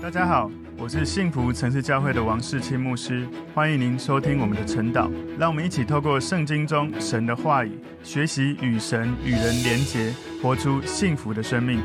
[0.00, 0.48] 大家好，
[0.78, 5.10] 我是幸福城市教会的王世清牧师，欢迎您收听我们的晨祷。
[5.36, 11.80] 让我们一起透过圣经中神的话语，学习与神与人连结，活出幸福的生命。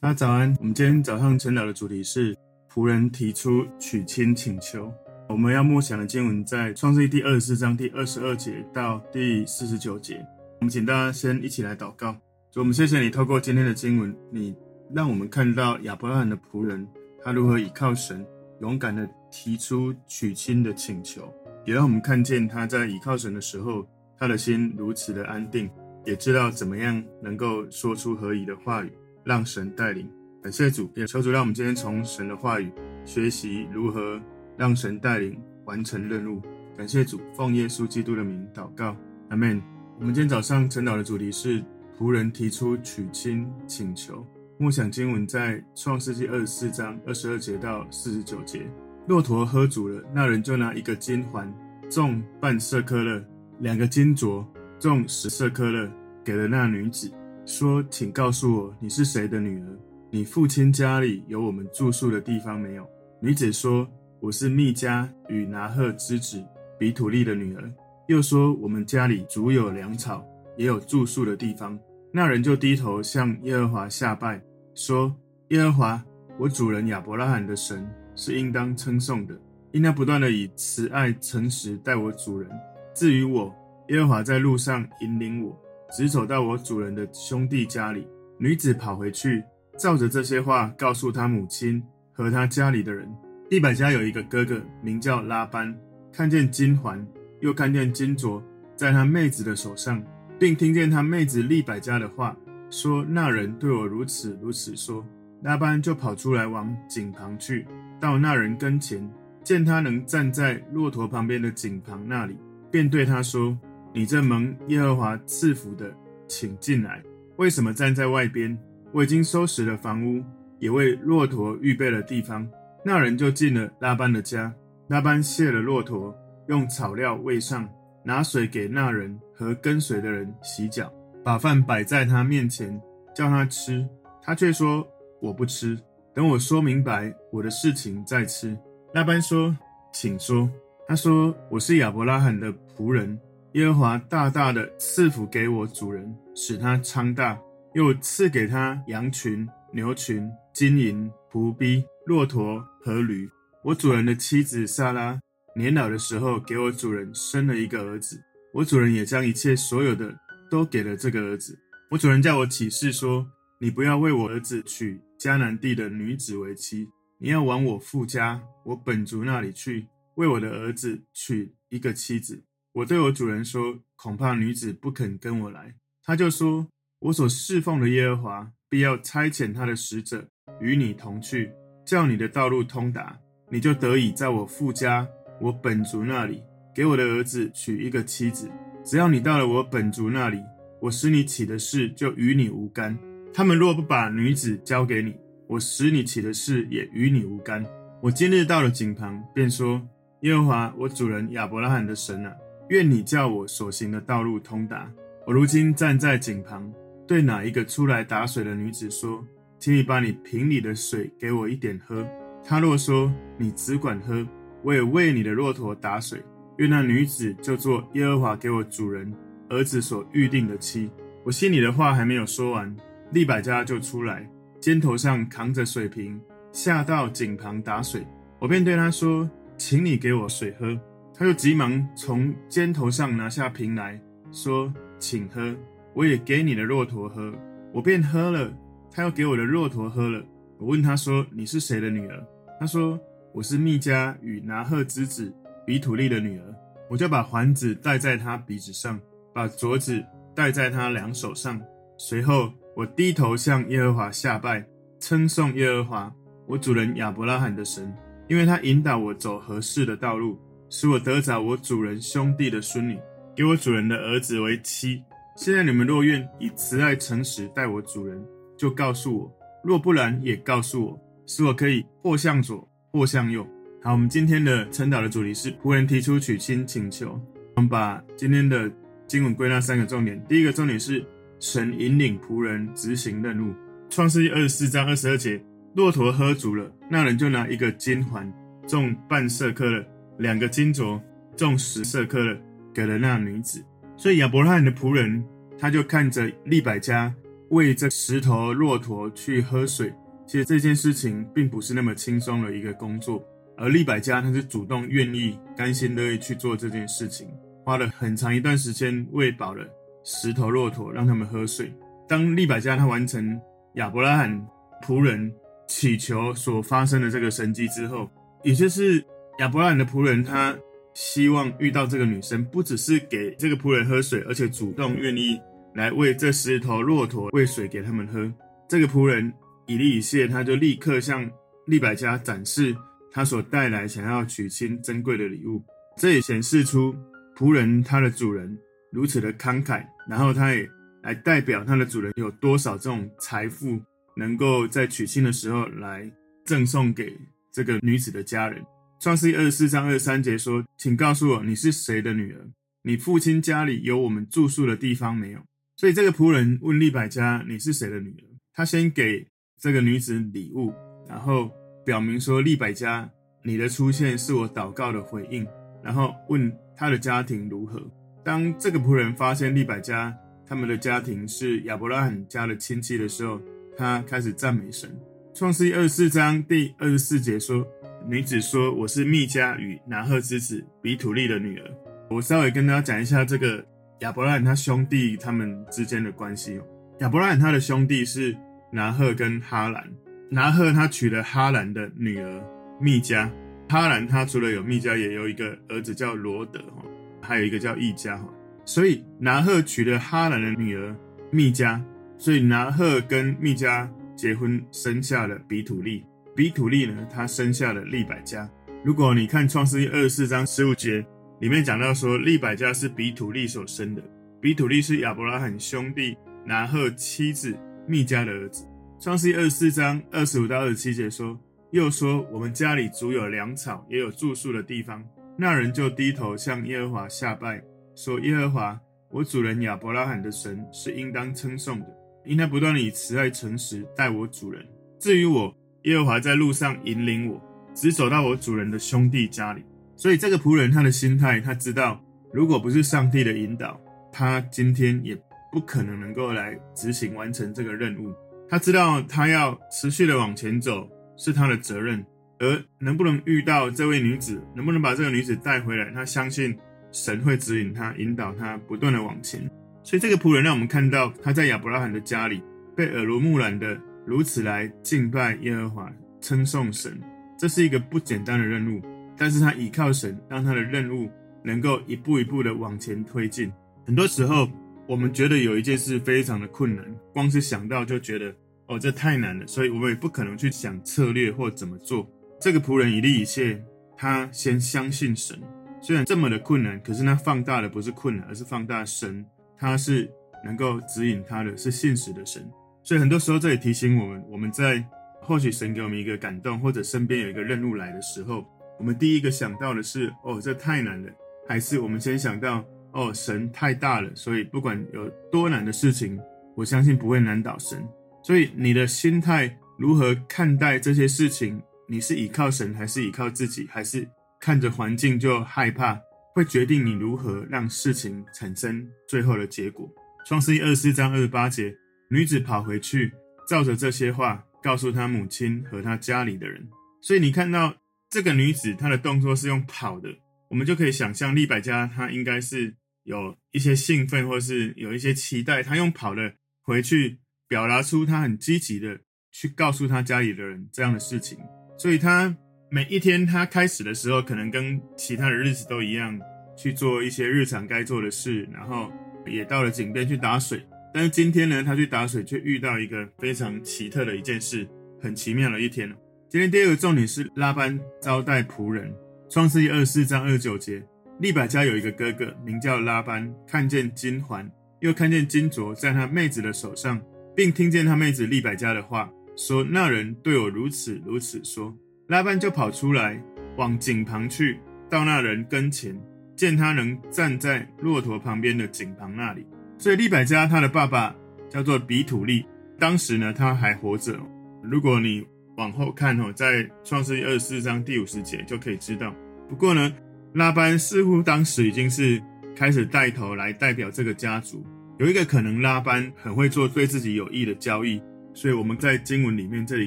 [0.00, 2.34] 大家早安，我们今天早上晨祷的主题是
[2.72, 4.90] 仆人提出娶亲请求。
[5.28, 10.24] 我们要默想的经文在创世记第二十四章第二十二节到第四十九节。
[10.60, 12.16] 我们请大家先一起来祷告。
[12.50, 14.56] 主，我们谢谢你透过今天的经文，你。
[14.94, 16.86] 让我们看到亚伯拉罕的仆人，
[17.22, 18.24] 他如何倚靠神，
[18.60, 21.22] 勇敢地提出娶亲的请求；
[21.64, 23.86] 也让我们看见他在倚靠神的时候，
[24.16, 25.68] 他的心如此的安定，
[26.04, 28.92] 也知道怎么样能够说出合宜的话语，
[29.24, 30.08] 让神带领。
[30.42, 32.70] 感谢主，也求主让我们今天从神的话语
[33.04, 34.20] 学习如何
[34.56, 36.40] 让神带领完成任务。
[36.76, 38.96] 感谢主，奉耶稣基督的名祷告，
[39.30, 39.60] 阿门。
[39.98, 41.60] 我们今天早上晨祷的主题是
[41.98, 44.24] 仆人提出娶亲请求。
[44.58, 48.66] 默想经文在创世纪二十四章二十二节到四十九节。
[49.06, 51.52] 骆驼喝足了，那人就拿一个金环，
[51.90, 53.22] 重半舍客勒，
[53.60, 54.42] 两个金镯，
[54.80, 55.90] 重十舍客勒，
[56.24, 57.12] 给了那女子，
[57.44, 59.78] 说：“请告诉我，你是谁的女儿？
[60.10, 62.86] 你父亲家里有我们住宿的地方没有？”
[63.20, 63.86] 女子说
[64.20, 66.42] ：“我是密迦与拿鹤之子
[66.78, 67.70] 比土利的女儿。”
[68.08, 70.24] 又说：“我们家里足有粮草，
[70.56, 71.78] 也有住宿的地方。”
[72.16, 74.40] 那人就低头向耶和华下拜，
[74.74, 75.14] 说
[75.52, 76.04] ：“耶和华，
[76.38, 79.38] 我主人亚伯拉罕的神是应当称颂的，
[79.70, 82.50] 因他不断的以慈爱诚实待我主人。
[82.94, 83.54] 至于我，
[83.88, 85.54] 耶和华在路上引领我，
[85.92, 88.08] 直走到我主人的兄弟家里。”
[88.40, 89.44] 女子跑回去，
[89.76, 91.82] 照着这些话告诉他母亲
[92.14, 93.06] 和他家里的人。
[93.50, 95.78] 利百加有一个哥哥名叫拉班，
[96.10, 97.06] 看见金环，
[97.40, 98.42] 又看见金镯
[98.74, 100.02] 在他妹子的手上。
[100.38, 102.36] 并听见他妹子利百加的话，
[102.70, 105.04] 说：“那人对我如此如此说。”
[105.42, 107.66] 拉班就跑出来往井旁去，
[108.00, 109.08] 到那人跟前，
[109.44, 112.36] 见他能站在骆驼旁边的井旁那里，
[112.70, 113.56] 便对他说
[113.92, 115.94] ：“你这蒙耶和华赐福的，
[116.26, 117.02] 请进来。
[117.36, 118.58] 为什么站在外边？
[118.92, 120.24] 我已经收拾了房屋，
[120.58, 122.48] 也为骆驼预备了地方。”
[122.82, 124.52] 那人就进了拉班的家。
[124.88, 126.16] 拉班卸了骆驼，
[126.48, 127.68] 用草料喂上。
[128.06, 130.92] 拿水给那人和跟随的人洗脚，
[131.24, 132.80] 把饭摆在他面前，
[133.12, 133.84] 叫他吃，
[134.22, 134.86] 他却说
[135.20, 135.76] ：“我不吃，
[136.14, 138.56] 等我说明白我的事情再吃。”
[138.94, 139.56] 拉班说
[139.92, 140.48] ：“请说。”
[140.86, 143.18] 他说：“我是亚伯拉罕的仆人，
[143.54, 147.36] 耶和华大大的赐福给我主人，使他昌大，
[147.74, 153.28] 又赐给他羊群、牛群、金银、仆婢、骆驼和驴。
[153.64, 155.18] 我主人的妻子撒拉。”
[155.56, 158.22] 年老的时候，给我主人生了一个儿子。
[158.52, 160.14] 我主人也将一切所有的
[160.50, 161.58] 都给了这个儿子。
[161.90, 163.26] 我主人叫我起誓说
[163.58, 166.86] ：“你不要为我儿子娶迦南地的女子为妻，
[167.18, 169.86] 你要往我父家、我本族那里去，
[170.16, 172.44] 为我的儿子娶一个妻子。”
[172.74, 175.74] 我对我主人说：“恐怕女子不肯跟我来。”
[176.04, 176.68] 他就说
[177.00, 180.28] ：“我所侍奉的耶和华必要差遣他的使者
[180.60, 181.50] 与你同去，
[181.86, 183.18] 叫你的道路通达，
[183.50, 185.08] 你就得以在我父家。”
[185.40, 186.42] 我本族那里
[186.74, 188.50] 给我的儿子娶一个妻子，
[188.84, 190.42] 只要你到了我本族那里，
[190.80, 192.96] 我使你起的事就与你无干。
[193.32, 195.14] 他们若不把女子交给你，
[195.46, 197.64] 我使你起的事也与你无干。
[198.00, 199.80] 我今日到了井旁，便说：
[200.20, 202.32] 耶和华我主人亚伯拉罕的神啊，
[202.68, 204.90] 愿你叫我所行的道路通达。
[205.26, 206.72] 我如今站在井旁，
[207.06, 209.24] 对哪一个出来打水的女子说：
[209.58, 212.06] 请你把你瓶里的水给我一点喝。
[212.44, 214.26] 她若说：你只管喝。
[214.66, 216.20] 我也为你的骆驼打水，
[216.56, 219.14] 愿那女子就做耶和华给我主人
[219.48, 220.90] 儿子所预定的妻。
[221.22, 222.76] 我心里的话还没有说完，
[223.12, 224.28] 利百加就出来，
[224.60, 228.04] 肩头上扛着水瓶，下到井旁打水。
[228.40, 230.76] 我便对他说：“请你给我水喝。”
[231.14, 234.00] 他就急忙从肩头上拿下瓶来
[234.32, 235.54] 说：“请喝。”
[235.94, 237.32] 我也给你的骆驼喝。
[237.72, 238.52] 我便喝了，
[238.90, 240.20] 他又给我的骆驼喝了。
[240.58, 242.20] 我问他说：“你是谁的女儿？”
[242.58, 242.98] 他说。
[243.36, 245.30] 我是密迦与拿鹤之子
[245.66, 246.54] 比土利的女儿，
[246.88, 248.98] 我就把环子戴在她鼻子上，
[249.34, 250.02] 把镯子
[250.34, 251.60] 戴在她两手上。
[251.98, 254.66] 随后，我低头向耶和华下拜，
[254.98, 256.14] 称颂耶和华
[256.46, 257.94] 我主人亚伯拉罕的神，
[258.26, 260.40] 因为他引导我走合适的道路，
[260.70, 262.98] 使我得着我主人兄弟的孙女，
[263.36, 265.02] 给我主人的儿子为妻。
[265.36, 268.18] 现在你们若愿以慈爱诚实待我主人，
[268.56, 269.30] 就告诉我；
[269.62, 272.66] 若不然，也告诉我，使我可以或向左。
[272.96, 273.46] 或向右。
[273.82, 277.20] 好，我们今天的晨祷的主题是仆人提出娶亲请求。
[277.56, 278.70] 我们把今天的
[279.06, 280.18] 经文归纳三个重点。
[280.26, 281.04] 第一个重点是
[281.38, 283.54] 神引领仆人执行任务。
[283.90, 285.38] 创世记二十四章二十二节，
[285.74, 288.32] 骆驼喝足了，那人就拿一个金环，
[288.66, 289.86] 重半舍客勒，
[290.18, 290.98] 两个金镯，
[291.36, 292.36] 重十舍客勒，
[292.72, 293.62] 给了那女子。
[293.96, 295.22] 所以亚伯拉罕的仆人，
[295.58, 297.14] 他就看着利百加
[297.50, 299.92] 为这石头骆驼去喝水。
[300.26, 303.24] 其实这件事情并不是那么轻松的一个工作，
[303.56, 307.28] 而利百加他是主动愿意、甘心乐意去做这件事情，
[307.64, 309.64] 花了很长一段时间喂饱了
[310.04, 311.72] 十头骆驼，让他们喝水。
[312.08, 313.40] 当利百加他完成
[313.74, 314.46] 亚伯拉罕
[314.82, 315.32] 仆人
[315.68, 318.10] 祈求所发生的这个神迹之后，
[318.42, 319.04] 也就是
[319.38, 320.56] 亚伯拉罕的仆人他。
[320.98, 325.38] 希望遇到这个女生，不只是给这个仆人喝水，而且主动愿意
[325.74, 328.32] 来喂这十头骆驼喂水给他们喝。
[328.66, 329.30] 这个仆人
[329.66, 331.28] 以利以谢，他就立刻向
[331.66, 332.74] 利百加展示
[333.10, 335.62] 他所带来想要娶亲珍贵的礼物。
[335.96, 336.94] 这也显示出
[337.36, 338.56] 仆人他的主人
[338.92, 340.68] 如此的慷慨，然后他也
[341.02, 343.80] 来代表他的主人有多少这种财富，
[344.16, 346.10] 能够在娶亲的时候来
[346.44, 347.16] 赠送给
[347.52, 348.64] 这个女子的家人。
[349.00, 352.40] 创世记二十四章二十三节说：“请告诉我，你是谁的女儿？
[352.82, 355.40] 你父亲家里有我们住宿的地方没有？”
[355.76, 358.24] 所以这个仆人问利百加：“你是谁的女儿？”
[358.54, 359.26] 他先给
[359.58, 360.72] 这个女子礼物，
[361.08, 361.50] 然后
[361.84, 363.08] 表明说：“利百加，
[363.42, 365.46] 你的出现是我祷告的回应。”
[365.82, 367.80] 然后问他的家庭如何。
[368.24, 370.12] 当这个仆人发现利百加
[370.46, 373.40] 他们的家庭是亚伯拉罕家的亲戚的时候，
[373.76, 374.90] 他开始赞美神。
[375.34, 377.66] 创世二十四章第二十四节说。
[378.08, 381.68] 女子说：“我是密迦与拿鹤之子比土利的女儿。”
[382.08, 383.64] 我稍微跟大家讲一下这个
[383.98, 386.62] 亚伯拉罕他兄弟他们之间的关系哦。
[387.00, 388.36] 亚伯拉罕他的兄弟是
[388.70, 389.84] 拿鹤跟哈兰。
[390.30, 392.44] 拿鹤他娶了哈兰的女儿
[392.80, 393.30] 密迦。
[393.68, 396.84] 哈兰他除了有密迦，也有一个儿子叫罗德哈，
[397.20, 398.28] 还有一个叫易迦哈。
[398.64, 400.94] 所以拿鹤娶了哈兰的女儿
[401.30, 401.80] 密迦，
[402.18, 406.04] 所以拿鹤跟密迦结婚，生下了比土利。
[406.34, 408.48] 比土利呢，他生下了利百加。
[408.84, 411.04] 如果你看创世记二十四章十五节，
[411.40, 414.02] 里面讲到说，利百加是比土利所生的。
[414.40, 417.56] 比土利是亚伯拉罕兄弟拿鹤妻子
[417.86, 418.66] 密迦的儿子。
[419.00, 421.38] 创世二十四章二十五到二十七节说，
[421.70, 425.04] 又说我们家里足有粮草，也有住宿的地方。
[425.36, 427.62] 那人就低头向耶和华下拜，
[427.94, 428.80] 说：耶和华，
[429.10, 431.86] 我主人亚伯拉罕的神是应当称颂的，
[432.24, 434.66] 因他不断的以慈爱诚实待我主人。
[434.98, 435.54] 至于我。
[435.82, 437.40] 耶和华在路上引领我，
[437.72, 439.62] 直走到我主人的兄弟家里。
[439.94, 443.80] 所以这个仆人他的心态，他知道，如果不是上帝的引导，
[444.10, 445.16] 他今天也
[445.56, 448.12] 不可能能够来执行完成这个任务。
[448.46, 450.86] 他知道他要持续的往前走
[451.16, 452.04] 是他的责任，
[452.38, 456.54] 而能不能遇到这位女子，能不能把这个女子带回来，他相信
[456.92, 459.50] 神会指引他，引导他不断的往前。
[459.82, 462.42] 所以这个仆人让我们看到他在亚伯拉罕的家里
[462.76, 463.80] 被耳濡目染的。
[464.04, 467.00] 如此来敬拜耶和华，称颂神，
[467.38, 468.82] 这是一个不简单的任务。
[469.16, 471.10] 但是他倚靠神，让他的任务
[471.42, 473.50] 能够一步一步的往前推进。
[473.86, 474.46] 很多时候，
[474.88, 478.34] 我们觉得有一件事非常的困难，光是想到就觉得
[478.66, 482.08] 哦，这太难了，所以我们也不可能去想策略或怎么做。
[482.40, 483.60] 这个仆人以利以谢，
[483.96, 485.36] 他先相信神，
[485.80, 489.24] 虽然这么的困难，可是他放大的不是困难，而是放大神，
[489.58, 490.08] 他是
[490.44, 492.48] 能够指引他的是信实的神。
[492.82, 494.84] 所以很多时候，这也提醒我们，我们在
[495.20, 498.46] 或许神给我们一个感动，或者身边有一个任务来的时候，
[498.78, 501.10] 我们第一个想到的是，哦，这太难了，
[501.48, 502.64] 还是我们先想到，
[502.96, 506.18] 哦，神太大了，所以不管有多难的事情，
[506.56, 507.86] 我相信不会难倒神。
[508.24, 511.62] 所以你的心态如何看待这些事情？
[511.86, 514.08] 你是依靠神，还是依靠自己，还是
[514.40, 516.00] 看着环境就害怕？
[516.34, 519.86] 会决定你如何让事情产生最后的结果。
[520.26, 521.74] 创世记二十四章二十八节。
[522.08, 523.12] 女子跑回去，
[523.48, 526.66] 照着这些话告诉她母亲和她家里的人。
[527.02, 527.74] 所以你看到
[528.08, 530.08] 这个女子，她的动作是用跑的，
[530.48, 532.74] 我们就可以想象利百加她应该是
[533.06, 535.62] 有一些兴奋，或是有一些期待。
[535.62, 538.98] 他用跑的回去，表达出他很积极的
[539.32, 541.38] 去告诉他家里的人这样的事情。
[541.78, 542.36] 所以他
[542.68, 546.18] 每一天，他开始的时候，可能跟其他的日子都一样，
[546.56, 548.92] 去做一些日常该做的事，然后
[549.24, 550.60] 也到了井边去打水。
[550.92, 554.68] 但是今天呢，他去打水，却遇到一个非常奇特的一件事，
[555.00, 555.88] 很奇妙的一天。
[556.28, 558.92] 今天第二个重点是拉班招待仆人。
[559.28, 560.82] 创世记二十四章二十九节，
[561.18, 564.46] 利百加有一个哥哥名叫拉班，看见金环，
[564.80, 567.00] 又看见金镯在他妹子的手上，
[567.34, 571.74] 并听见他妹子利百加的话，说那人对我如此如此说。
[572.08, 573.20] 拉班就跑出来
[573.56, 575.98] 往井旁去，到那人跟前，
[576.36, 579.46] 见他能站在骆驼旁边的井旁那里。
[579.78, 581.16] 所以利百加他的爸爸
[581.48, 582.44] 叫做比土利，
[582.78, 584.18] 当时呢他还活着。
[584.62, 589.14] 如果你往后看哦，在创世记二十四章第五十节就可以知道。
[589.48, 589.92] 不过呢，
[590.36, 592.22] 拉班似乎当时已经是
[592.54, 594.62] 开始带头来代表这个家族。
[594.98, 598.02] 有一个可能，拉班很会做对自己有益的交易，
[598.34, 599.86] 所以我们在经文里面这里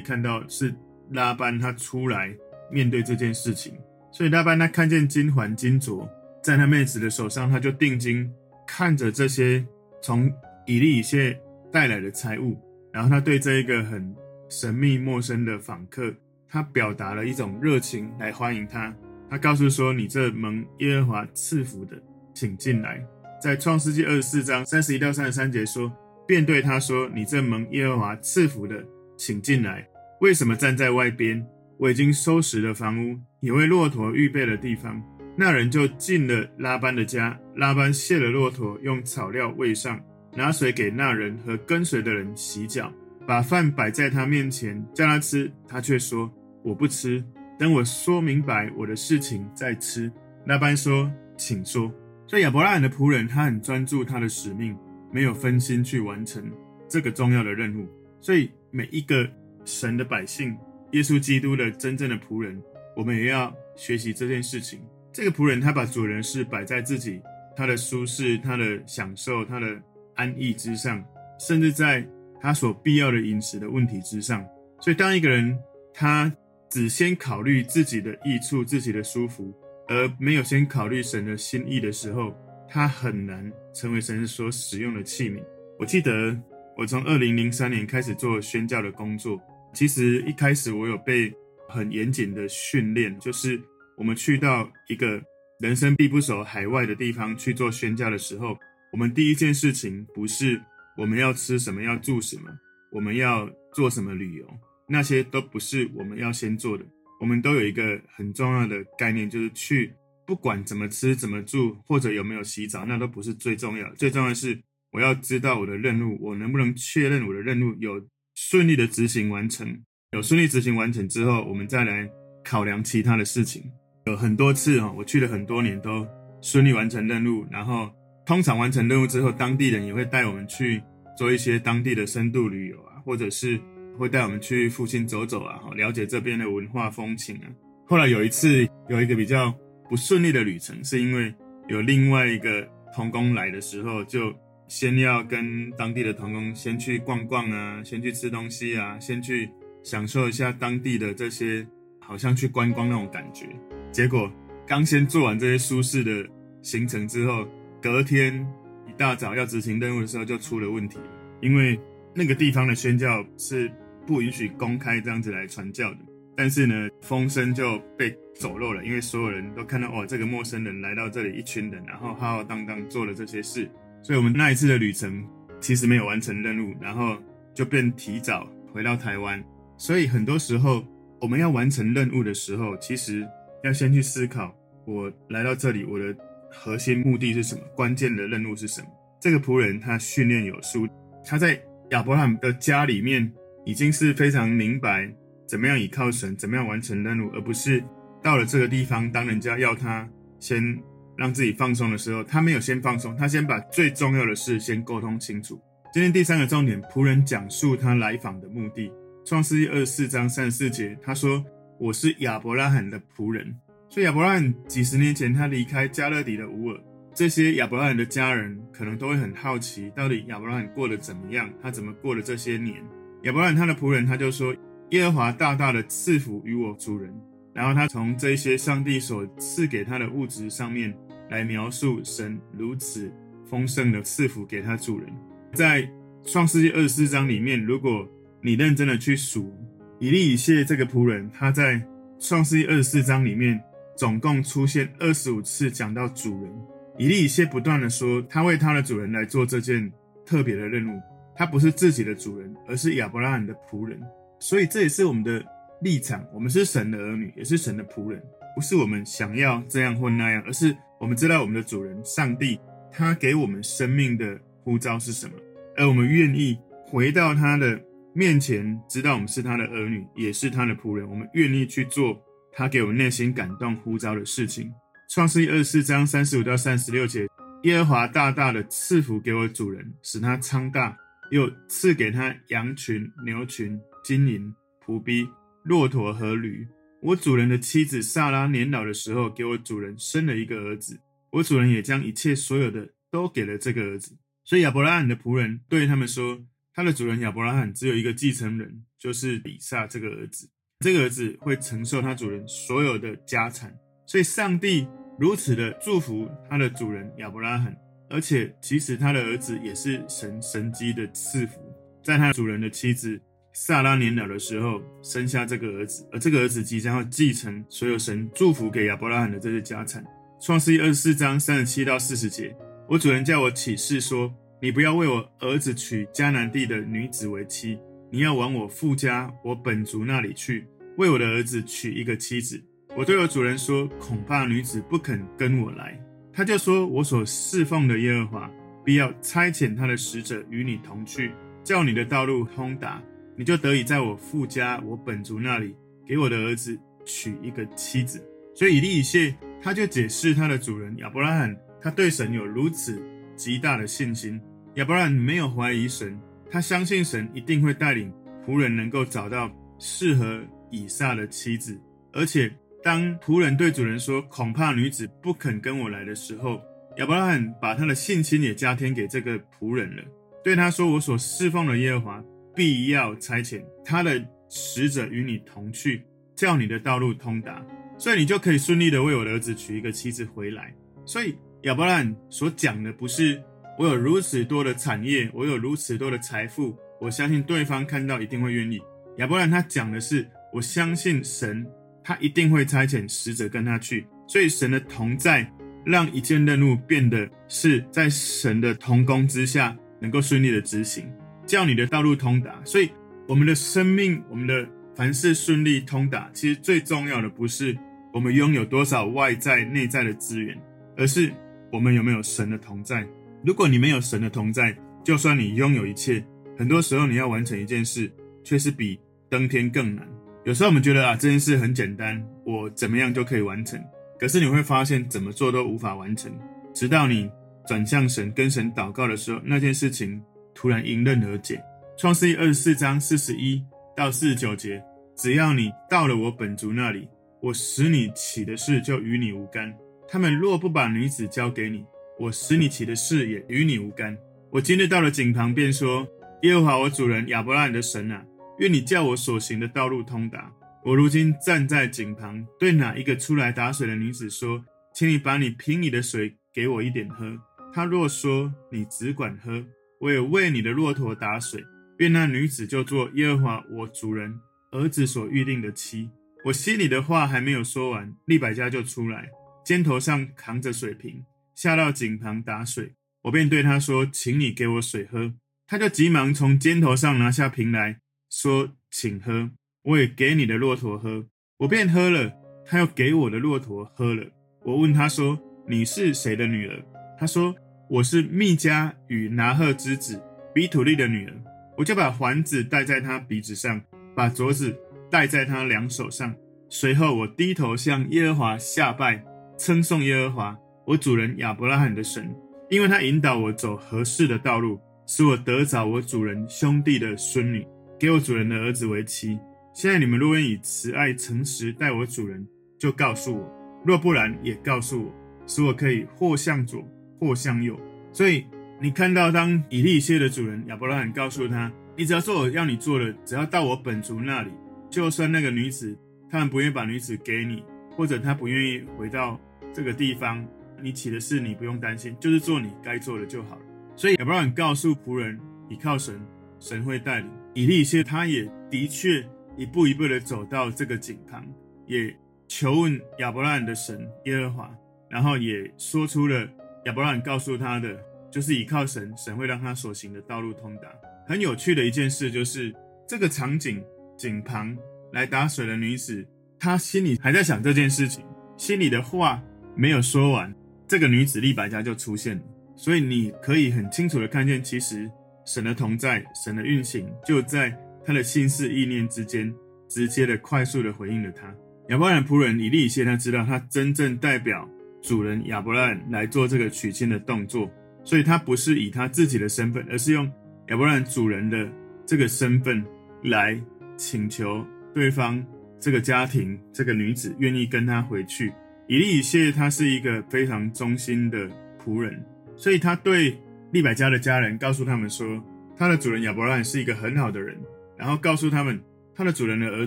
[0.00, 0.74] 看到是
[1.12, 2.34] 拉班他出来
[2.68, 3.72] 面对这件事情。
[4.10, 6.04] 所以拉班他看见金环金镯
[6.42, 8.28] 在他妹子的手上，他就定睛
[8.66, 9.64] 看着这些
[10.02, 10.28] 从
[10.66, 11.38] 以利以谢
[11.70, 12.58] 带来的财物，
[12.92, 14.12] 然后他对这一个很
[14.48, 16.12] 神秘陌生的访客，
[16.48, 18.92] 他表达了一种热情来欢迎他。
[19.30, 21.96] 他告诉说：“你这蒙耶和华赐福的，
[22.34, 23.00] 请进来。”
[23.40, 25.90] 在创世纪二十四章三十一到三十三节说
[26.26, 28.84] ：“便对他说：‘你这蒙耶和华赐福的，
[29.16, 29.86] 请进来。
[30.20, 31.46] 为什么站在外边？
[31.78, 35.00] 我已经收拾了房屋，也为骆驼预备了地方。’
[35.38, 37.38] 那人就进了拉班的家。
[37.54, 39.98] 拉班卸了骆驼，用草料喂上，
[40.36, 42.92] 拿水给那人和跟随的人洗脚。”
[43.26, 46.28] 把饭摆在他面前，叫他吃，他却说
[46.64, 47.22] ：“我不吃，
[47.60, 50.10] 等我说明白我的事情再吃。”
[50.46, 51.92] 拉班说：“请说。”
[52.26, 54.74] 所以亚伯拉罕的仆人，他很专注他的使命，
[55.12, 56.42] 没有分心去完成
[56.88, 57.86] 这个重要的任务。
[58.18, 59.28] 所以每一个
[59.66, 60.56] 神的百姓，
[60.92, 62.58] 耶稣基督的真正的仆人，
[62.96, 64.80] 我们也要学习这件事情。
[65.12, 67.20] 这个仆人他把主人事摆在自己
[67.54, 69.66] 他的舒适、他的享受、他的
[70.14, 71.04] 安逸之上，
[71.38, 72.04] 甚至在。
[72.42, 74.42] 他所必要的饮食的问题之上，
[74.80, 75.58] 所以当一个人
[75.92, 76.34] 他
[76.70, 79.52] 只先考虑自己的益处、自己的舒服，
[79.88, 82.34] 而没有先考虑神的心意的时候，
[82.68, 85.42] 他很难成为神所使用的器皿。
[85.78, 86.34] 我记得
[86.76, 89.38] 我从二零零三年开始做宣教的工作，
[89.74, 91.30] 其实一开始我有被
[91.68, 93.60] 很严谨的训练，就是
[93.96, 95.20] 我们去到一个
[95.58, 98.56] 人生地不熟、海外的地方去做宣教的时候，
[98.92, 100.60] 我们第一件事情不是。
[100.96, 101.82] 我们要吃什么？
[101.82, 102.50] 要住什么？
[102.92, 104.46] 我们要做什么旅游？
[104.90, 106.84] 那些都不是我们要先做的。
[107.20, 109.92] 我们都有一个很重要的概念，就是去
[110.26, 113.94] 不管怎么吃、怎么住，或者有没有洗澡，那都不是最重要的。
[113.94, 118.04] 最重要的是，我要知道我的任务，我能不能确认我的任务有
[118.34, 119.82] 顺利的执行完成？
[120.12, 122.10] 有顺利执行完成之后，我们再来
[122.44, 123.62] 考量其他的事情。
[124.06, 126.06] 有很多次哈，我去了很多年都
[126.42, 127.90] 顺利完成任务，然后
[128.26, 130.82] 通常完成任务之后，当地人也会带我们去。
[131.18, 133.60] 做一些当地的深度旅游啊，或者是
[134.00, 137.46] 会带我们去附近走走啊，了解这边的文化风情啊。
[137.86, 139.54] 后来有一次有一个比较
[139.88, 141.32] 不顺利的旅程，是因为
[141.68, 144.34] 有另外一个同工来的时候，就
[144.68, 149.48] 先要跟当地的同工先去逛逛啊，先去吃东西啊，先去
[149.84, 151.66] 享受一下当地的这些，
[152.00, 153.46] 好像去观光那种感觉。
[153.92, 154.32] 结果
[154.66, 156.26] 刚先做完这些舒适的
[156.62, 157.46] 行程之后，
[157.82, 158.46] 隔天。
[158.88, 160.98] 一大早要执行任务的时候，就出了问题，
[161.40, 161.78] 因为
[162.12, 163.70] 那个地方的宣教是
[164.10, 165.98] 不允许公开这样子来传教的。
[166.36, 173.70] 但是呢，风声就被走漏了，因为所有人都看到哦，这个陌生人来到这里，一群人，然后浩浩荡荡做了这些事，
[174.02, 175.24] 所以我们那一次的旅程
[175.60, 177.16] 其实没有完成任务，然后
[177.54, 179.40] 就便提早回到台湾。
[179.78, 180.84] 所以很多时候
[181.20, 183.24] 我们要完成任务的时候，其实
[183.62, 184.52] 要先去思考，
[184.84, 186.12] 我来到这里，我的。
[186.52, 187.60] 核心目的是什么？
[187.76, 188.88] 关键的任务是什么？
[189.20, 190.84] 这个仆人他训练有素，
[191.24, 191.56] 他在
[191.90, 193.32] 亚伯拉罕的家里面
[193.64, 195.12] 已经是非常明白
[195.46, 197.82] 怎么样倚靠神，怎么样完成任务，而不是
[198.22, 200.78] 到了这个地方，当人家要他先
[201.16, 205.60] 让自己放松的时候，他没有先放松，他先把最重要的事先沟通清楚。
[205.92, 208.90] 今天第三个重点，仆人讲述他来访的目的。
[209.24, 211.44] 创世记二十四章三十四节，他说
[211.78, 213.54] ：“我是亚伯拉罕的仆人。”
[213.90, 216.80] 所以亚伯拉罕几十年前他离开加勒底的乌尔，
[217.12, 221.52] 这些亚伯拉罕的家人可能都会很好奇，到底亚伯拉罕过得怎么样？
[221.60, 222.76] 他怎么过了这些年？
[223.22, 224.54] 亚伯拉罕他的仆人他就说
[224.90, 227.12] ：“耶和华大大的赐福于我主人。”
[227.52, 230.94] 然后他从这些上帝所赐给他的物质上面
[231.28, 233.12] 来描述神如此
[233.44, 235.08] 丰盛的赐福给他主人。
[235.52, 235.88] 在
[236.24, 238.08] 创世纪二十四章里面，如果
[238.40, 239.52] 你认真的去数
[239.98, 241.82] 以利以谢这个仆人，他在
[242.18, 243.60] 创世纪二十四章里面。
[243.96, 246.50] 总共出现二十五次讲到主人，
[246.96, 249.92] 以利以谢不断的说，他为他的主人来做这件
[250.24, 250.98] 特别的任务，
[251.40, 253.98] 他不是自己的主人，而是亚伯拉罕的仆人。
[254.38, 255.42] 所以这也是我们的
[255.80, 258.22] 立场，我们是神的儿女，也是神的仆人，
[258.54, 262.60] 不是我们想要这样或那样，而是我们知道我们的主人上帝，
[262.92, 265.32] 他给我们生命的呼召是什么，
[265.78, 267.80] 而我们愿意回到他的
[268.12, 272.20] 面前，知道我们是他的儿女，也是他的仆人，我们愿意去做。
[272.52, 274.68] 他给我们内心感动呼召的事情，
[275.08, 277.26] 《创世记》二十四章三十五到三十六节，
[277.62, 280.94] 耶和华大大的赐福给我主人，使他昌大，
[281.30, 285.28] 又赐给他羊群、牛群、金银、仆婢、
[285.64, 286.66] 骆驼和驴。
[287.02, 291.00] 我主人的妻子撒拉年老的时候，给我主人生了一个儿子。
[291.30, 294.18] 我主人也将一切所有的都给了这个儿子。
[294.44, 296.44] 所以亚伯拉罕的仆人对他们说
[296.74, 300.50] ：“他的主人亚伯拉罕只有一个继承人，就是以撒这个儿子。
[300.80, 303.72] 这个儿子会承受他主人所有的家产。
[304.06, 307.76] 所以上帝如此的祝福他的主人亚伯拉罕，
[308.10, 311.60] 而且其实他的儿子也是神神迹的赐福，
[312.04, 313.18] 在他主人的妻子。”
[313.52, 320.04] 撒拉年老的时候，生下这个儿子，而这个儿子即将要继承所有神祝福给亚伯拉罕的这些家产。
[320.40, 322.54] 创世记二十四章三十七到四十节，
[322.88, 327.76] 我主人叫我起誓说：你不要为我儿子娶迦南地的女子为妻，
[328.08, 330.64] 你要往我父家我本族那里去，
[330.96, 332.62] 为我的儿子娶一个妻子。
[332.96, 336.00] 我对我主人说：恐怕女子不肯跟我来。
[336.40, 338.50] 他就说：我所侍奉的耶和华
[338.82, 341.30] 必要差遣他的使者与你同去，
[341.62, 342.98] 叫你的道路通达。
[343.36, 348.26] 你就得以在我父家、我本族那里给我的儿子娶一个妻子。
[348.54, 352.98] 所以以利以谢他就解释他的主人亚伯拉罕，他对神有如此
[353.36, 354.40] 极大的信心。
[354.76, 356.18] 亚伯拉罕没有怀疑神，
[356.50, 358.10] 他相信神一定会带领
[358.46, 361.78] 仆人能够找到适合以撒的妻子。
[362.14, 362.50] 而且
[362.82, 366.60] 当仆人对主人说：“恐怕女子不肯跟我来的时候”，
[366.98, 370.02] 亚伯拉罕把他的信心也加添给这个仆人了，
[370.42, 376.02] 对他说：“我所侍奉的耶和华。”必要差遣他的使者与你同去，
[376.34, 377.64] 叫你的道路通达，
[377.96, 380.74] 所以你就可以顺利的为我的儿子娶一个妻子回来。
[381.06, 383.40] 所以亚伯拉罕所讲的不是
[383.78, 388.80] 我有如此多的产业，我有如此多的财富，我相信对方看到一定会愿意。
[389.18, 391.64] 亚伯拉罕他讲的是，我相信神，
[392.02, 394.06] 他一定会差遣使者跟他去。
[394.26, 395.50] 所以神的同在，
[395.84, 401.10] 让一件任务变得是在神的同工之下，能够顺利的执行。
[401.46, 402.88] 叫你的道路通达，所以
[403.26, 407.76] 我们的生命，我们的凡事顺利通达，其实最重要的不是
[408.12, 410.56] 我们拥有多少外在、内在的资源，
[410.96, 411.32] 而是
[411.72, 413.04] 我们有没有神的同在。
[413.44, 416.24] 如果你没有神的同在，就算你拥有一切，
[416.56, 418.08] 很多时候你要完成一件事，
[418.44, 420.06] 却是比登天更难。
[420.44, 423.82] 有时候我们觉得啊，这件事很简单，我怎么样就可以完成。
[424.18, 426.32] 可是你会发现，怎么做都无法完成，
[426.74, 427.30] 直到你
[427.66, 430.20] 转向神、跟神祷告的时候，那件事情。
[430.52, 431.58] 突然迎刃而解。
[431.96, 433.64] 创世记二十四章四十一
[433.96, 434.82] 到四十九节，
[435.16, 437.08] 只要你到了我本族那里，
[437.40, 439.72] 我使你起的事就与你无干。
[440.06, 441.82] 他们若不把女子交给你，
[442.18, 444.14] 我使你起的事也与你无干。
[444.50, 446.06] 我今日到了井旁，便说：
[446.42, 448.22] 耶和华我主人亚伯拉罕的神啊，
[448.60, 450.52] 愿你叫我所行的道路通达。
[450.84, 454.62] 我如今站在井旁，对哪一个出来打水的女子说：
[454.94, 457.38] 请你把你瓶里的水给我一点喝。
[457.72, 459.64] 她若说你只管喝。
[459.98, 461.62] 我也为你的骆驼打水，
[461.98, 464.34] 愿那女子就做耶和华我主人
[464.72, 466.08] 儿子所预定的妻。
[466.44, 469.28] 我心里的话还没有说完，利百加就出来，
[469.64, 471.22] 肩头上扛着水瓶，
[471.54, 472.94] 下到井旁打水。
[473.24, 475.34] 我便对他说：“请你给我水喝。”
[475.68, 479.50] 他就急忙从肩头上拿下瓶来说：“请喝。”
[479.84, 481.26] 我也给你的骆驼喝。
[481.58, 482.32] 我便喝了，
[482.64, 484.24] 他又给我的骆驼喝了。
[484.64, 485.38] 我问他说
[485.68, 486.82] ：“你是谁的女儿？”
[487.18, 487.54] 他说。
[487.92, 490.22] 我是密迦与拿鹤之子
[490.54, 491.34] 比土利的女儿，
[491.76, 493.82] 我就把环子戴在他鼻子上，
[494.14, 494.72] 把镯子
[495.10, 496.32] 戴在他两手上。
[496.68, 499.24] 随后我低头向耶和华下拜，
[499.58, 502.32] 称颂耶和华我主人亚伯拉罕的神，
[502.70, 507.66] 因为他引导我走合适的道路，使我得着我主人兄弟的孙女，
[508.00, 509.38] 给我主人的儿子为妻。
[509.72, 512.44] 现在你们若愿以慈爱诚实待我主人，
[512.78, 513.44] 就告诉我；
[513.84, 515.14] 若不然，也告诉我，
[515.46, 516.82] 使我可以或向左。
[517.20, 517.78] 或向右，
[518.14, 518.46] 所以
[518.80, 524.50] 你看到，当以利以谢的主人亚伯拉罕告诉他：“你只要做我要你做的，只要到我本族那里，
[524.88, 525.94] 就算那个女子
[526.30, 527.62] 他们不愿意把女子给你，
[527.94, 529.38] 或者他不愿意回到
[529.70, 530.42] 这个地方，
[530.82, 533.62] 你起的事你不用担心，就是做你该做的就好了。”
[533.96, 536.18] 所以亚伯拉罕告诉仆人：“倚靠神，
[536.60, 541.44] 神会带领。”以利谢他也的确一步一步的走到这个井旁，
[541.86, 542.14] 也
[542.46, 544.72] 求问亚伯拉罕的神耶和华，
[545.08, 546.48] 然后也说出了。
[546.86, 550.88] 亚伯拉罕告诉他的，就是倚靠神，神会让他所行的道路通达。
[551.26, 552.74] 很有趣的一件事就是，
[553.06, 553.84] 这个场景
[554.16, 554.74] 井旁
[555.12, 556.26] 来打水的女子，
[556.58, 558.24] 她心里还在想这件事情，
[558.56, 559.42] 心里的话
[559.76, 560.54] 没有说完，
[560.88, 562.42] 这个女子利百加就出现了。
[562.76, 565.10] 所以你可以很清楚的看见，其实
[565.44, 569.52] 神的同在，神的运行就在他的心思意念之间，
[569.88, 571.54] 直接的、快速的回应了他。
[571.88, 574.68] 亚伯拉罕仆人以利以谢，他知道他真正代表。
[575.02, 577.70] 主人亚伯拉罕来做这个娶亲的动作，
[578.04, 580.30] 所以他不是以他自己的身份，而是用
[580.68, 581.66] 亚伯拉罕主人的
[582.04, 582.84] 这个身份
[583.24, 583.58] 来
[583.96, 584.62] 请求
[584.94, 585.42] 对方
[585.78, 588.52] 这个家庭这个女子愿意跟他回去。
[588.88, 591.48] 以利以谢他是一个非常忠心的
[591.82, 592.22] 仆人，
[592.54, 593.34] 所以他对
[593.72, 595.42] 利百加的家人告诉他们说，
[595.76, 597.56] 他的主人亚伯拉罕是一个很好的人，
[597.96, 598.80] 然后告诉他们
[599.14, 599.86] 他的主人的儿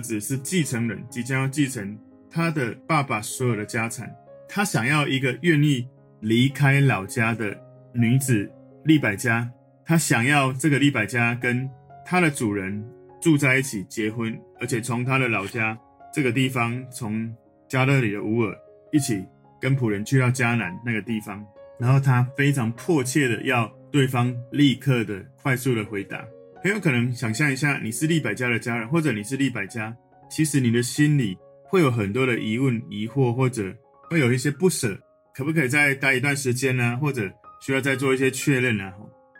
[0.00, 1.98] 子是继承人，即将要继承
[2.30, 4.10] 他的爸爸所有的家产。
[4.48, 5.86] 他想要一个愿意
[6.20, 7.56] 离开老家的
[7.92, 8.50] 女子
[8.84, 9.50] 利百加，
[9.84, 11.68] 他想要这个利百加跟
[12.06, 12.84] 他的主人
[13.20, 15.76] 住在一起结婚，而且从他的老家
[16.12, 17.34] 这个地方，从
[17.68, 18.56] 加勒里的乌尔
[18.92, 19.24] 一起
[19.60, 21.44] 跟仆人去到迦南那个地方，
[21.78, 26.24] 然后他非常迫切的要对方立刻的快速的回答。
[26.62, 29.94] 很有可能想象一下，你是利百加的家人，或者你是利百加，
[30.30, 33.74] 其实你的心里会有很多的疑问、疑惑，或者
[34.08, 34.98] 会有一些不舍，
[35.34, 36.96] 可不可以再待一段时间呢？
[37.00, 38.92] 或者需要再做一些确认呢？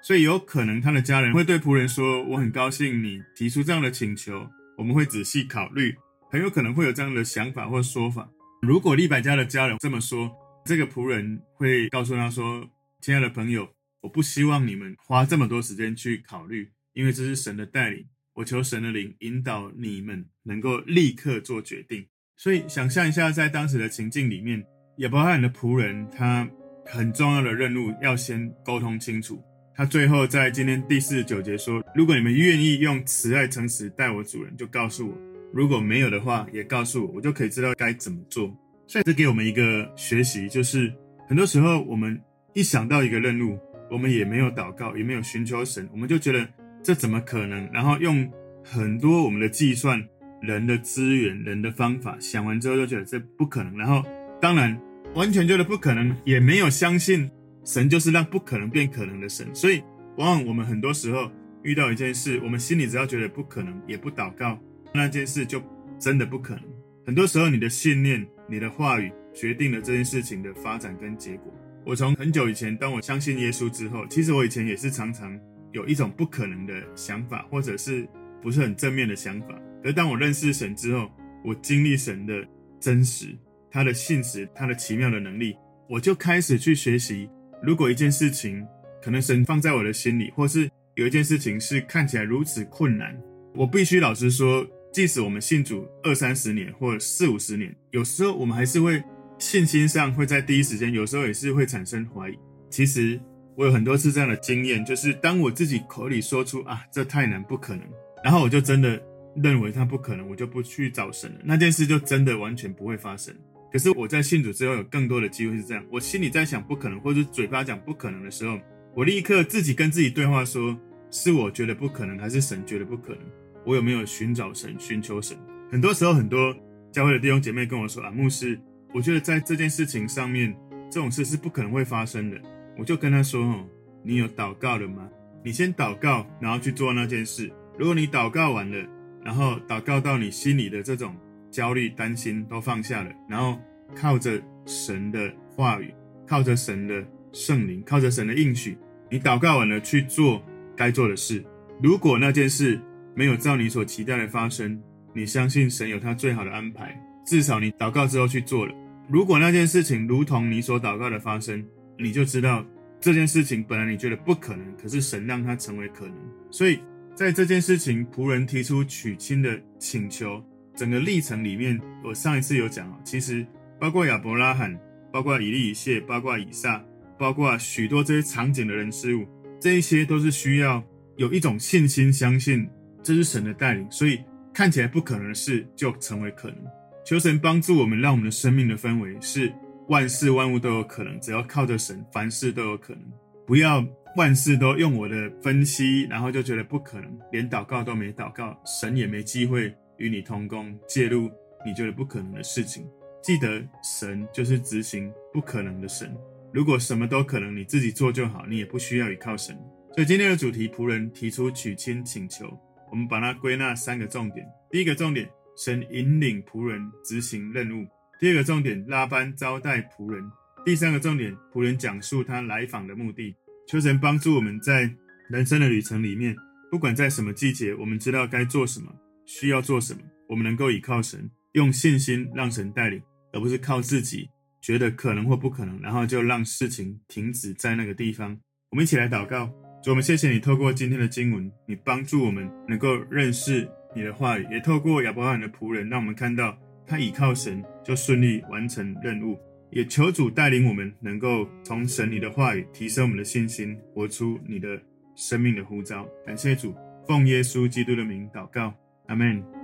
[0.02, 5.94] 所以有可能他的家人会对仆人说：“我很高兴你提出这样的请求，我们会仔细考虑。”
[6.30, 8.28] 很有可能会有这样的想法或说法。
[8.60, 10.28] 如果利百加的家人这么说，
[10.64, 12.66] 这个仆人会告诉他说
[13.02, 13.68] ：“亲爱的朋友，
[14.00, 18.06] 我不希望你们花这么多时间去考虑，因为这是神的带领。
[18.32, 22.06] 我求神的灵引导你们能够立刻做决定。”
[22.38, 24.64] 所以想象一下，在当时的情境里面，
[24.98, 26.48] 亚伯拉罕的仆人他
[26.86, 29.42] 很重要的任务要先沟通清楚。
[29.76, 35.14] 他最后在今天第四十九节说：“如果你们愿意用慈爱诚实待我主人，就告诉我；
[35.52, 38.50] 如果没有的话，也告诉我，我就可以知道该怎么做。”
[38.86, 40.92] 所以这给我们一个学习，就是
[41.28, 42.20] 很多时候我们
[42.52, 43.58] 一想到一个任务，
[43.90, 46.48] 我们也没有祷告，也没有寻求神，我们就觉得
[46.82, 47.68] 这怎么可能？
[47.72, 48.30] 然后用
[48.62, 50.02] 很多我们的计算、
[50.40, 53.76] 人的资源、人的方法想完之后，就觉得这不可能。
[53.76, 54.02] 然后
[54.40, 54.78] 当然
[55.14, 57.30] 完全觉得不可能，也没有相信。
[57.66, 59.82] 神就是让不可能变可能的神，所以
[60.18, 64.58] 往往我们很多时候遇到一件事，我们心里只要觉得不可能，也不祷告，
[64.92, 65.62] 那件事就
[65.98, 66.64] 真的不可能。
[67.06, 71.52] 很多时候，你的信念、你的话语决定了这件事情的发展跟结果。
[71.84, 75.38] 我从很久以前，当我相信耶稣之后，其实我以前也是常常
[75.72, 78.08] 有一种不可能的想法，或者是
[78.40, 79.48] 不是很正面的想法。
[79.82, 81.10] 而当我认识神之后，
[81.44, 82.46] 我经历神的
[82.80, 83.36] 真实、
[83.70, 85.54] 他的信实、他的奇妙的能力，
[85.88, 87.28] 我就开始去学习。
[87.62, 88.66] 如果一件事情
[89.02, 93.14] 可能神放在我的心里，或是有一件事情是看起来如此困难，
[93.54, 99.00] 我必须老实说，即使我们信主二三十年或四五十年，有时候我们还是会
[99.38, 102.36] 信心上会在第一时间，有时候也是会产生怀疑。
[102.68, 103.20] 其实
[103.56, 107.86] 我有很多次这样的经验，就是当我自己口里说出啊，这太难不可能，
[108.24, 109.00] 然后我就真的
[109.36, 113.32] 认为它不可能，我就不去找神了，那件事就真的完全不会发生。
[113.72, 115.84] 可是我在信主之后，有更多的机会是这样。
[115.88, 118.58] 我心里在想不可能，或者嘴巴讲不可能的时候，
[118.96, 120.76] 我立刻自己跟自己对话说：
[121.12, 123.20] 是我觉得不可能，还是神觉得不可能？
[123.64, 125.38] 我有没有寻找神、寻求神？
[125.70, 126.52] 很多时候，很多
[126.94, 128.56] 教会的弟兄姐妹跟我说：啊，牧师，
[128.94, 130.54] 我觉得在这件事情上面，
[130.88, 132.40] 这种事是不可能会发生的。
[132.78, 133.66] 我就跟他说：哦，
[134.04, 135.08] 你有祷告了吗？
[135.44, 137.50] 你先祷告，然后去做那件事。
[137.76, 138.88] 如果你祷告完了，
[139.24, 141.12] 然后祷告到你心里的这种。
[141.50, 143.56] 焦虑、担心都放下了，然后
[143.94, 145.94] 靠着神的话语，
[146.26, 148.76] 靠着神的圣灵，靠着神的应许，
[149.08, 151.44] 你祷告完了去做该做的事。
[151.80, 152.80] 如果那件事
[153.14, 154.82] 没有照你所期待的发生，
[155.14, 158.74] 你相信神有他最好的安排，至少你祷告之后去做了。
[159.08, 161.64] 如果那件事情如同你所祷告的发生，
[161.98, 162.64] 你就知道
[163.00, 166.16] 这件事情本来你觉得不可能，可是神让它成为可能。
[166.50, 166.80] 所以
[167.14, 170.42] 在这件事情，仆人提出娶亲的请求。
[170.74, 173.46] 整个历程里面，我上一次有讲啊，其实
[173.78, 174.76] 包括亚伯拉罕，
[175.12, 176.84] 包括以利以谢，包括以撒，
[177.16, 179.24] 包括许多这些场景的人事物，
[179.60, 180.82] 这一些都是需要
[181.16, 182.68] 有一种信心，相信
[183.04, 184.18] 这是神的带领，所以
[184.54, 186.56] 看起来不可能的事就成为可能。
[187.04, 189.52] 求神帮助我们，让我们的生命的氛围是
[189.88, 193.02] 万事万物都有可能，只要靠着神，凡事都有可能。
[193.46, 193.84] 不要
[194.16, 199.74] 万事都用我的分析，然后就觉得不可能，连祷告都没祷告，神也没机会。
[199.98, 201.30] 与你同工，介入
[201.64, 202.84] 你觉得不可能的事情。
[203.22, 206.12] 记得神就是执行不可能的神。
[206.52, 209.56] 如果什么都可能，你自己做就好，你也不需要依靠神。
[209.94, 212.58] 所以今天的主题，仆人提出娶亲请求，
[212.94, 214.46] 我们把它归纳三个重点。
[214.70, 217.84] 第一个重点，神引领仆人执行任务；
[218.20, 220.22] 第二个重点，拉班招待仆人；
[220.64, 223.34] 第三个重点，仆人讲述他来访的目的。
[223.66, 224.88] 求神帮助我们在
[225.28, 226.36] 人生的旅程里面，
[226.70, 228.94] 不管在什么季节，我们知道该做什么。
[229.26, 230.00] 需要做什么？
[230.28, 233.02] 我们能够依靠神，用信心让神带领，
[233.32, 234.28] 而不是靠自己
[234.62, 238.38] 觉得可能或不可能，然后就让事情停止在那个地方。
[238.70, 239.52] 我们一起来祷告，
[239.84, 249.38] 主，我们谢谢你透过今天的经文，你帮助我们能够认识你的话语，也透过亚伯拉罕的仆人，让我们看到他倚靠神就顺利完成任务。
[249.68, 254.80] 也求主带领我们，能够从神你的话语提升我们的信心，活出你的
[255.16, 256.08] 生命的呼召。
[256.24, 256.74] 感谢主，
[257.06, 258.72] 奉耶稣基督的名祷告，
[259.08, 259.63] 阿门。